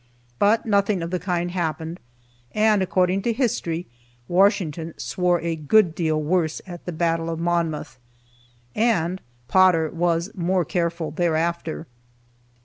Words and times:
But 0.39 0.65
nothing 0.65 1.03
of 1.03 1.11
the 1.11 1.19
kind 1.19 1.51
happened. 1.51 1.99
And, 2.53 2.81
according 2.81 3.21
to 3.21 3.33
history, 3.33 3.85
Washington 4.27 4.95
swore 4.97 5.39
a 5.41 5.55
good 5.55 5.93
deal 5.93 6.19
worse 6.19 6.59
at 6.65 6.85
the 6.87 6.91
battle 6.91 7.29
of 7.29 7.39
Monmouth, 7.39 7.99
and 8.73 9.21
Potter 9.47 9.91
was 9.91 10.31
more 10.33 10.65
careful 10.65 11.11
thereafter. 11.11 11.85